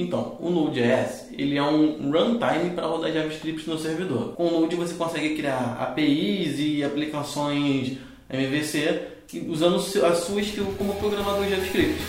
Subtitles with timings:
[0.00, 4.32] Então, o Node.js ele é um runtime para rodar JavaScript no servidor.
[4.32, 7.98] Com o Node você consegue criar APIs e aplicações
[8.30, 9.02] MVC
[9.46, 12.00] usando a sua skill como programador JavaScript.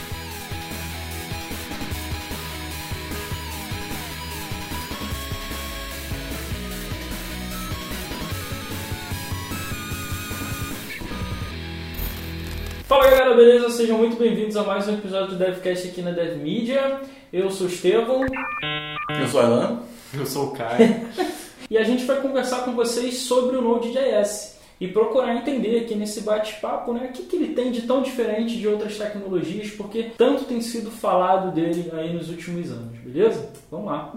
[12.87, 13.69] Fala galera, beleza?
[13.69, 17.01] Sejam muito bem-vindos a mais um episódio do DevCast aqui na DevMedia.
[17.33, 18.25] Eu sou o Estevão.
[19.09, 19.79] Eu sou o Alan.
[20.13, 21.07] Eu sou o Caio.
[21.71, 26.21] e a gente vai conversar com vocês sobre o Node.js e procurar entender aqui nesse
[26.21, 30.43] bate-papo né, o que, que ele tem de tão diferente de outras tecnologias, porque tanto
[30.43, 33.49] tem sido falado dele aí nos últimos anos, beleza?
[33.69, 34.13] Vamos lá.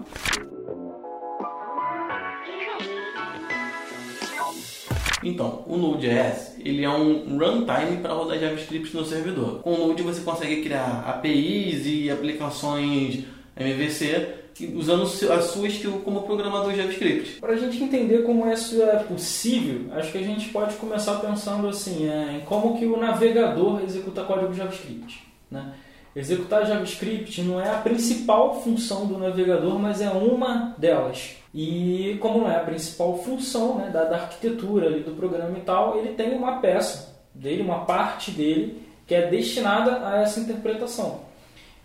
[5.25, 9.59] Então, o Node.js ele é um runtime para rodar JavaScript no servidor.
[9.61, 13.23] Com o Node você consegue criar APIs e aplicações
[13.57, 17.39] MVC usando a sua skill como programador JavaScript.
[17.39, 21.67] Para a gente entender como isso é possível, acho que a gente pode começar pensando
[21.67, 25.25] assim, é, em como que o navegador executa código JavaScript.
[25.51, 25.73] Né?
[26.15, 31.35] Executar JavaScript não é a principal função do navegador, mas é uma delas.
[31.53, 35.61] E como não é a principal função né, da, da arquitetura ali, do programa e
[35.61, 41.19] tal, ele tem uma peça dele, uma parte dele, que é destinada a essa interpretação.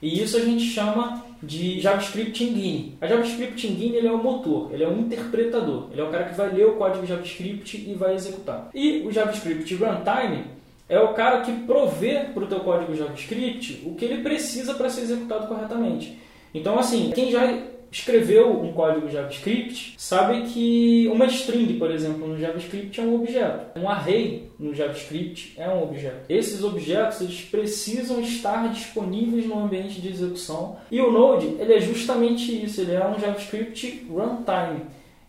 [0.01, 2.97] E isso a gente chama de JavaScript Engine.
[3.01, 6.25] A JavaScript Engine ele é o motor, ele é o interpretador, ele é o cara
[6.25, 8.71] que vai ler o código JavaScript e vai executar.
[8.73, 10.45] E o JavaScript Runtime
[10.91, 14.91] é o cara que provê para o teu código JavaScript o que ele precisa para
[14.91, 16.19] ser executado corretamente.
[16.53, 17.47] Então, assim, quem já
[17.93, 23.79] escreveu um código JavaScript sabe que uma string, por exemplo, no JavaScript é um objeto.
[23.79, 26.25] Um array no JavaScript é um objeto.
[26.29, 30.77] Esses objetos eles precisam estar disponíveis no ambiente de execução.
[30.91, 34.83] E o Node ele é justamente isso, ele é um JavaScript runtime.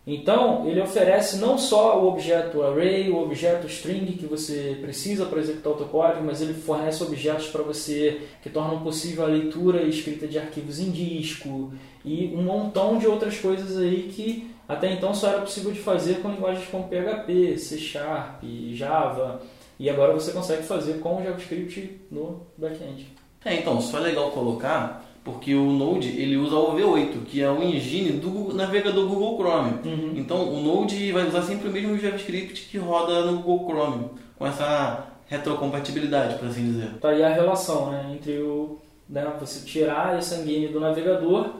[0.04, 5.38] Então, ele oferece não só o objeto array, o objeto string que você precisa para
[5.38, 9.82] executar o seu código, mas ele fornece objetos para você que tornam possível a leitura
[9.82, 11.72] e escrita de arquivos em disco
[12.04, 16.20] e um montão de outras coisas aí que até então só era possível de fazer
[16.20, 18.42] com linguagens como PHP, C Sharp,
[18.72, 19.40] Java,
[19.78, 23.06] e agora você consegue fazer com o JavaScript no back-end.
[23.44, 27.50] É, então, só é legal colocar porque o Node ele usa o V8, que é
[27.50, 29.78] o engine do navegador Google Chrome.
[29.84, 30.12] Uhum.
[30.16, 34.46] Então o Node vai usar sempre o mesmo JavaScript que roda no Google Chrome, com
[34.46, 36.94] essa retrocompatibilidade, por assim dizer.
[37.00, 38.78] Tá aí a relação né, entre o,
[39.08, 41.50] né, você tirar esse engine do navegador,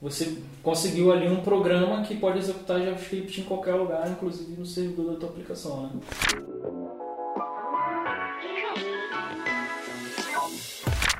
[0.00, 5.12] você conseguiu ali um programa que pode executar JavaScript em qualquer lugar, inclusive no servidor
[5.12, 5.84] da tua aplicação.
[5.84, 5.90] Né?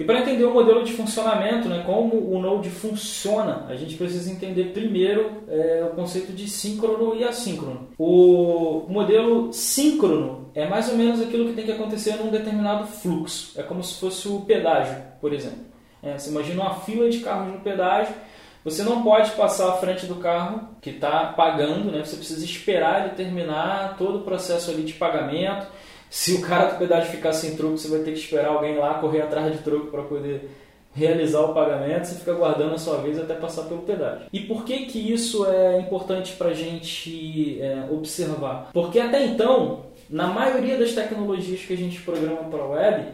[0.00, 4.30] E para entender o modelo de funcionamento, né, como o Node funciona, a gente precisa
[4.30, 7.88] entender primeiro é, o conceito de síncrono e assíncrono.
[7.98, 13.52] O modelo síncrono é mais ou menos aquilo que tem que acontecer num determinado fluxo.
[13.58, 15.72] É como se fosse o pedágio, por exemplo.
[16.02, 18.14] É, você imagina uma fila de carros no pedágio,
[18.64, 22.04] você não pode passar à frente do carro que está pagando, né?
[22.04, 25.66] você precisa esperar ele terminar todo o processo ali de pagamento
[26.12, 28.98] se o cara do pedágio ficar sem troco, você vai ter que esperar alguém lá
[29.00, 30.46] correr atrás de troco para poder
[30.94, 34.26] realizar o pagamento, você fica guardando a sua vez até passar pelo pedágio.
[34.30, 38.68] E por que que isso é importante para a gente é, observar?
[38.74, 43.04] Porque até então, na maioria das tecnologias que a gente programa para a web,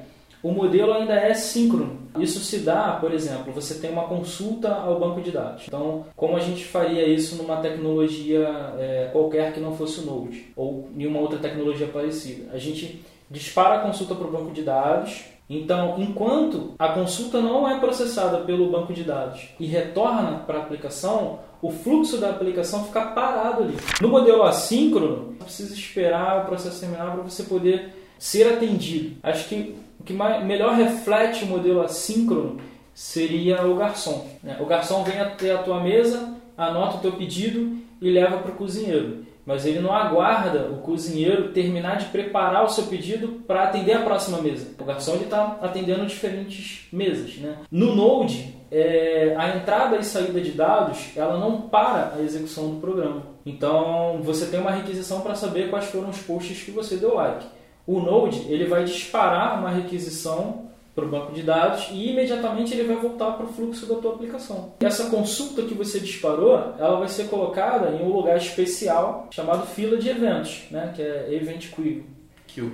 [0.42, 2.00] o modelo ainda é síncrono.
[2.22, 5.64] Isso se dá, por exemplo, você tem uma consulta ao banco de dados.
[5.66, 8.48] Então, como a gente faria isso numa tecnologia
[8.78, 12.50] é, qualquer que não fosse o Node ou nenhuma outra tecnologia parecida?
[12.52, 15.24] A gente dispara a consulta para o banco de dados.
[15.50, 20.62] Então, enquanto a consulta não é processada pelo banco de dados e retorna para a
[20.62, 23.76] aplicação, o fluxo da aplicação fica parado ali.
[24.00, 29.16] No modelo assíncrono, precisa esperar o processo terminar para você poder ser atendido.
[29.22, 29.74] Acho que
[30.08, 32.56] que mais, melhor reflete o modelo assíncrono
[32.94, 34.26] seria o garçom.
[34.42, 34.56] Né?
[34.58, 38.54] O garçom vem até a tua mesa, anota o teu pedido e leva para o
[38.54, 39.26] cozinheiro.
[39.44, 44.02] Mas ele não aguarda o cozinheiro terminar de preparar o seu pedido para atender a
[44.02, 44.68] próxima mesa.
[44.78, 47.36] O garçom está atendendo diferentes mesas.
[47.36, 47.56] Né?
[47.70, 52.80] No Node, é, a entrada e saída de dados ela não para a execução do
[52.80, 53.24] programa.
[53.44, 57.57] Então você tem uma requisição para saber quais foram os posts que você deu like
[57.88, 62.86] o Node ele vai disparar uma requisição para o banco de dados e imediatamente ele
[62.86, 64.74] vai voltar para o fluxo da tua aplicação.
[64.80, 69.96] Essa consulta que você disparou, ela vai ser colocada em um lugar especial chamado fila
[69.96, 70.92] de eventos, né?
[70.94, 72.04] que é Event Queue.
[72.46, 72.72] Queue.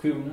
[0.00, 0.32] Queue, né?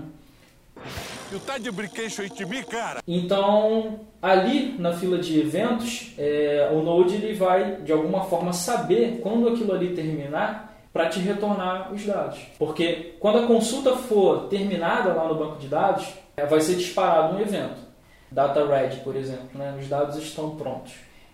[1.32, 3.02] You tá de brinquedo em mim, cara?
[3.08, 9.20] Então, ali na fila de eventos, é, o Node ele vai de alguma forma saber
[9.22, 10.69] quando aquilo ali terminar
[11.00, 12.40] para te retornar os dados.
[12.58, 16.06] Porque quando a consulta for terminada lá no banco de dados,
[16.36, 17.80] é, vai ser disparado um evento.
[18.30, 19.78] Data ready, por exemplo, né?
[19.80, 20.92] os dados estão prontos.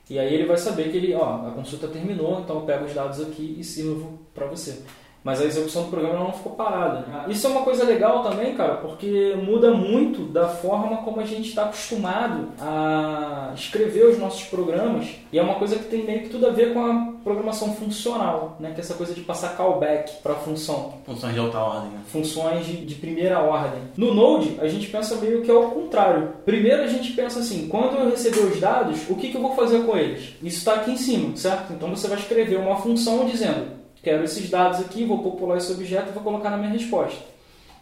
[0.07, 2.93] E aí ele vai saber que ele, ó, a consulta terminou, então eu pego os
[2.93, 4.83] dados aqui e sirvo para você
[5.25, 6.99] mas a execução do programa não ficou parada.
[6.99, 7.25] Né?
[7.29, 11.49] Isso é uma coisa legal também, cara, porque muda muito da forma como a gente
[11.49, 16.29] está acostumado a escrever os nossos programas e é uma coisa que tem meio que
[16.29, 18.69] tudo a ver com a programação funcional, né?
[18.69, 20.93] que é essa coisa de passar callback para a função.
[21.07, 21.89] Funções de alta ordem.
[21.89, 21.99] Né?
[22.05, 23.81] Funções de, de primeira ordem.
[23.97, 26.33] No Node, a gente pensa meio que ao contrário.
[26.45, 29.55] Primeiro a gente pensa assim, quando eu receber os dados, o que, que eu vou
[29.55, 30.35] fazer com eles?
[30.43, 31.73] Isso está aqui em cima, certo?
[31.73, 36.09] Então você vai escrever uma função dizendo quero esses dados aqui, vou popular esse objeto
[36.09, 37.19] e vou colocar na minha resposta.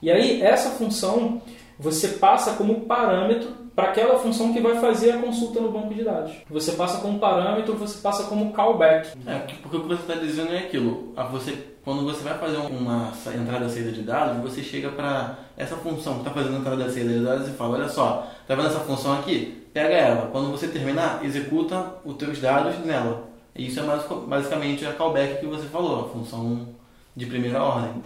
[0.02, 1.42] E aí, essa função
[1.78, 6.04] você passa como parâmetro para aquela função que vai fazer a consulta no banco de
[6.04, 6.32] dados.
[6.50, 9.10] Você passa como parâmetro, você passa como callback.
[9.28, 11.14] É, porque o que você está dizendo é aquilo.
[11.32, 15.76] Você, quando você vai fazer uma entrada e saída de dados, você chega para essa
[15.76, 18.68] função que está fazendo entrada e saída de dados e fala, olha só, tá vendo
[18.68, 19.68] essa função aqui?
[19.74, 20.30] Pega ela.
[20.32, 23.33] Quando você terminar, executa os teus dados nela.
[23.56, 23.84] Isso é
[24.28, 26.68] basicamente a callback que você falou, a função
[27.16, 28.02] de primeira ordem.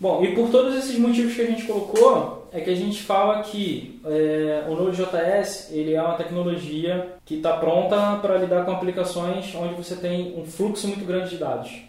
[0.00, 3.42] Bom, e por todos esses motivos que a gente colocou, é que a gente fala
[3.42, 9.52] que é, o Node.js ele é uma tecnologia que está pronta para lidar com aplicações
[9.54, 11.82] onde você tem um fluxo muito grande de dados.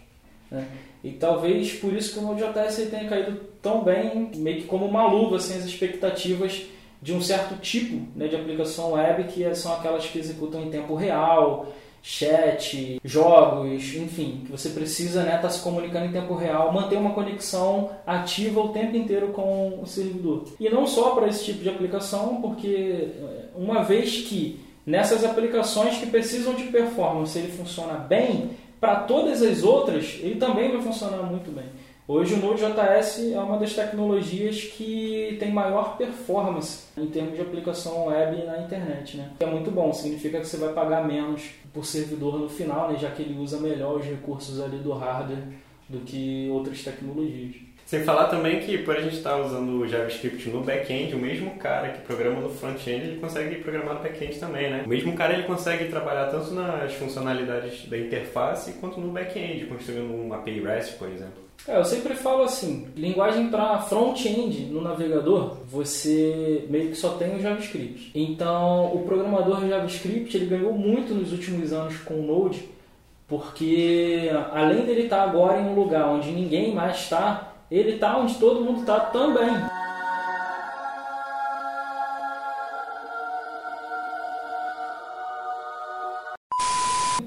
[0.49, 0.65] Né?
[1.03, 5.05] E talvez por isso que o Node.js tenha caído tão bem, meio que como uma
[5.07, 6.65] luva, assim, as expectativas
[7.01, 10.95] de um certo tipo né, de aplicação web que são aquelas que executam em tempo
[10.95, 11.67] real,
[12.01, 16.97] chat, jogos, enfim, que você precisa estar né, tá se comunicando em tempo real, manter
[16.97, 20.45] uma conexão ativa o tempo inteiro com o servidor.
[20.59, 25.97] E não só para esse tipo de aplicação, porque eh, uma vez que nessas aplicações
[25.97, 31.23] que precisam de performance ele funciona bem, para todas as outras ele também vai funcionar
[31.23, 31.65] muito bem.
[32.11, 38.07] Hoje o Node.js é uma das tecnologias que tem maior performance em termos de aplicação
[38.07, 39.29] web na internet, né?
[39.39, 42.97] É muito bom, significa que você vai pagar menos por servidor no final, né?
[42.97, 45.43] já que ele usa melhor os recursos ali do hardware
[45.87, 47.57] do que outras tecnologias.
[47.85, 51.19] Sem falar também que por a gente estar tá usando o JavaScript no back-end, o
[51.19, 54.81] mesmo cara que programa no front-end, ele consegue programar no back-end também, né?
[54.83, 60.11] O mesmo cara ele consegue trabalhar tanto nas funcionalidades da interface quanto no back-end, construindo
[60.11, 61.48] um API REST, por exemplo.
[61.67, 67.35] É, eu sempre falo assim, linguagem para front-end no navegador, você meio que só tem
[67.35, 68.11] o JavaScript.
[68.15, 72.67] Então, o programador JavaScript ele ganhou muito nos últimos anos com o Node,
[73.27, 78.35] porque além dele estar agora em um lugar onde ninguém mais está, ele está onde
[78.35, 79.51] todo mundo está também.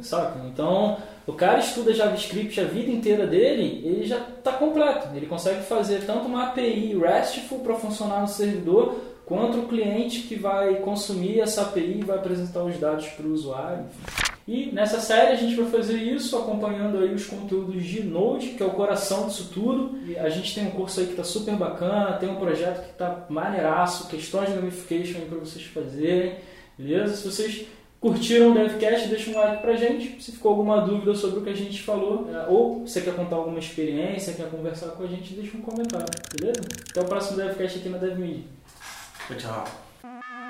[0.03, 0.41] Saca?
[0.47, 5.09] Então, o cara estuda JavaScript a vida inteira dele, ele já está completo.
[5.15, 10.35] Ele consegue fazer tanto uma API RESTful para funcionar no servidor, quanto o cliente que
[10.35, 13.85] vai consumir essa API e vai apresentar os dados para o usuário.
[14.47, 18.63] E nessa série a gente vai fazer isso acompanhando aí os conteúdos de Node, que
[18.63, 19.97] é o coração disso tudo.
[20.05, 22.91] E a gente tem um curso aí que está super bacana, tem um projeto que
[22.91, 26.35] está maneiraço, questões de gamification para vocês fazerem,
[26.77, 27.15] beleza?
[27.15, 27.67] Se vocês
[28.03, 30.21] curtiram o DevCast, deixa um like pra gente.
[30.21, 33.37] Se ficou alguma dúvida sobre o que a gente falou, é, ou você quer contar
[33.37, 36.07] alguma experiência, quer conversar com a gente, deixa um comentário,
[36.37, 36.61] beleza?
[36.91, 38.45] Até o próximo DevCast aqui na DevMedia.
[39.29, 40.42] Tchau, tchau.